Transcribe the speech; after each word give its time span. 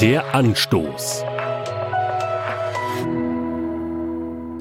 Der 0.00 0.34
Anstoß. 0.34 1.24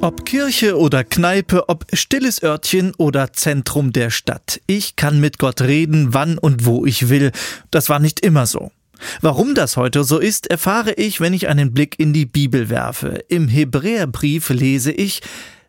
Ob 0.01 0.25
Kirche 0.25 0.77
oder 0.77 1.06
Kneipe, 1.06 1.69
ob 1.69 1.85
stilles 1.93 2.43
Örtchen 2.43 2.93
oder 2.98 3.32
Zentrum 3.32 3.94
der 3.94 4.10
Stadt. 4.10 4.60
Ich 4.67 4.98
kann 4.98 5.22
mit 5.22 5.40
Gott 5.40 5.62
reden, 5.62 6.14
wann 6.14 6.38
und 6.38 6.66
wo 6.66 6.86
ich 6.86 7.08
will. 7.08 7.32
Das 7.72 7.88
war 7.88 8.00
nicht 8.00 8.20
immer 8.20 8.48
so. 8.48 8.73
Warum 9.21 9.55
das 9.55 9.77
heute 9.77 10.04
so 10.04 10.20
ist, 10.20 10.47
erfahre 10.47 10.91
ich, 10.95 11.21
wenn 11.21 11.33
ich 11.33 11.47
einen 11.47 11.73
Blick 11.73 11.97
in 11.97 12.11
die 12.11 12.25
Bibel 12.25 12.67
werfe. 12.67 13.23
Im 13.29 13.47
Hebräerbrief 13.47 14.49
lese 14.49 14.91
ich, 14.91 15.21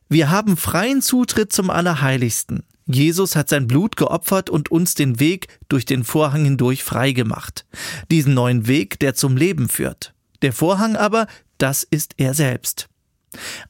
wir 0.08 0.30
haben 0.30 0.56
freien 0.56 1.00
Zutritt 1.00 1.52
zum 1.52 1.70
Allerheiligsten. 1.70 2.64
Jesus 2.92 3.36
hat 3.36 3.48
sein 3.48 3.66
Blut 3.66 3.96
geopfert 3.96 4.50
und 4.50 4.70
uns 4.70 4.94
den 4.94 5.20
Weg 5.20 5.58
durch 5.68 5.84
den 5.84 6.04
Vorhang 6.04 6.44
hindurch 6.44 6.84
freigemacht. 6.84 7.66
Diesen 8.10 8.34
neuen 8.34 8.66
Weg, 8.66 8.98
der 9.00 9.14
zum 9.14 9.36
Leben 9.36 9.68
führt. 9.68 10.14
Der 10.42 10.52
Vorhang 10.52 10.96
aber, 10.96 11.26
das 11.58 11.82
ist 11.82 12.14
er 12.16 12.34
selbst. 12.34 12.88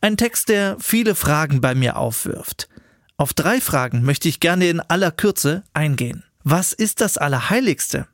Ein 0.00 0.16
Text, 0.16 0.48
der 0.48 0.76
viele 0.80 1.14
Fragen 1.14 1.60
bei 1.60 1.74
mir 1.74 1.96
aufwirft. 1.96 2.68
Auf 3.16 3.34
drei 3.34 3.60
Fragen 3.60 4.02
möchte 4.02 4.28
ich 4.28 4.40
gerne 4.40 4.68
in 4.68 4.80
aller 4.80 5.10
Kürze 5.10 5.64
eingehen. 5.74 6.24
Was 6.42 6.72
ist 6.72 7.00
das 7.00 7.18
Allerheiligste? 7.18 8.06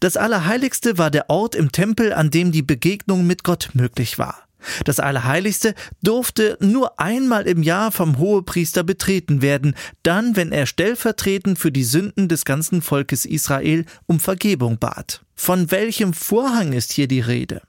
Das 0.00 0.16
Allerheiligste 0.16 0.98
war 0.98 1.10
der 1.10 1.30
Ort 1.30 1.54
im 1.54 1.70
Tempel, 1.70 2.12
an 2.12 2.30
dem 2.30 2.50
die 2.50 2.62
Begegnung 2.62 3.26
mit 3.26 3.44
Gott 3.44 3.70
möglich 3.74 4.18
war. 4.18 4.48
Das 4.84 5.00
Allerheiligste 5.00 5.74
durfte 6.02 6.56
nur 6.60 6.98
einmal 7.00 7.46
im 7.46 7.62
Jahr 7.62 7.92
vom 7.92 8.18
Hohepriester 8.18 8.82
betreten 8.84 9.42
werden, 9.42 9.74
dann, 10.02 10.36
wenn 10.36 10.52
er 10.52 10.66
stellvertretend 10.66 11.58
für 11.58 11.72
die 11.72 11.84
Sünden 11.84 12.28
des 12.28 12.44
ganzen 12.44 12.82
Volkes 12.82 13.24
Israel 13.24 13.84
um 14.06 14.20
Vergebung 14.20 14.78
bat. 14.78 15.22
Von 15.34 15.70
welchem 15.70 16.12
Vorhang 16.12 16.72
ist 16.72 16.92
hier 16.92 17.08
die 17.08 17.20
Rede? 17.20 17.62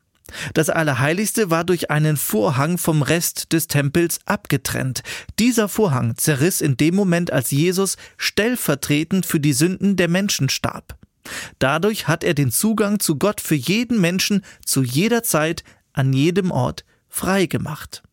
Das 0.53 0.69
Allerheiligste 0.69 1.50
war 1.50 1.63
durch 1.63 1.91
einen 1.91 2.17
Vorhang 2.17 2.77
vom 2.77 3.02
Rest 3.02 3.53
des 3.53 3.67
Tempels 3.67 4.19
abgetrennt. 4.25 5.03
Dieser 5.39 5.69
Vorhang 5.69 6.16
zerriss 6.17 6.61
in 6.61 6.78
dem 6.78 6.95
Moment, 6.95 7.31
als 7.31 7.52
Jesus 7.52 7.97
stellvertretend 8.17 9.25
für 9.25 9.39
die 9.39 9.53
Sünden 9.53 9.95
der 9.95 10.07
Menschen 10.07 10.50
starb. 10.50 10.97
Dadurch 11.59 12.07
hat 12.07 12.23
er 12.23 12.33
den 12.33 12.52
Zugang 12.52 13.00
zu 13.00 13.17
Gott 13.17 13.41
für 13.41 13.55
jeden 13.55 14.02
Menschen 14.02 14.44
zu 14.66 14.83
jeder 14.83 15.23
Zeit, 15.23 15.63
an 15.94 16.13
jedem 16.13 16.52
Ort 16.52 16.86
frei 17.09 17.45
gemacht. 17.45 18.03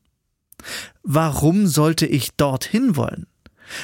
Warum 1.02 1.66
sollte 1.66 2.06
ich 2.06 2.32
dorthin 2.36 2.96
wollen? 2.96 3.26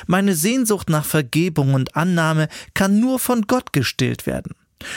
Meine 0.06 0.34
Sehnsucht 0.34 0.91
nach 0.91 1.05
Vergebung 1.05 1.75
und 1.75 1.97
Annahme 1.97 2.48
kann 2.75 3.00
nur 3.00 3.19
von 3.19 3.42
Gott 3.42 3.72
gestillt 3.72 4.27
werden. 4.27 4.55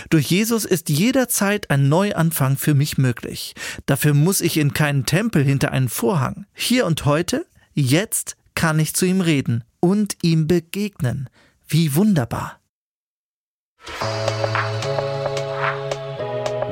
Durch 0.10 0.30
Jesus 0.30 0.66
ist 0.66 0.90
jederzeit 0.90 1.70
ein 1.70 1.90
Neuanfang 1.90 2.58
für 2.58 2.74
mich 2.74 2.98
möglich. 2.98 3.54
Dafür 3.86 4.14
muss 4.14 4.42
ich 4.42 4.58
in 4.58 4.74
keinen 4.74 5.06
Tempel 5.06 5.44
hinter 5.44 5.72
einen 5.72 5.90
Vorhang. 5.90 6.46
Hier 6.54 6.86
und 6.86 7.06
heute, 7.06 7.46
jetzt 7.74 8.36
kann 8.56 8.80
ich 8.80 8.94
zu 8.94 9.06
ihm 9.06 9.22
reden 9.22 9.64
und 9.80 10.18
ihm 10.22 10.48
begegnen. 10.48 11.30
Wie 11.68 11.96
wunderbar. 11.96 12.60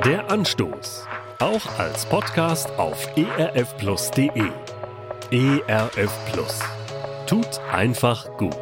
Der 0.04 0.30
Anstoß. 0.30 1.06
Auch 1.40 1.78
als 1.78 2.04
Podcast 2.04 2.68
auf 2.78 3.06
erfplus.de. 3.16 4.50
ERF 5.30 6.12
Plus. 6.32 6.58
Tut 7.28 7.60
einfach 7.70 8.36
gut. 8.38 8.56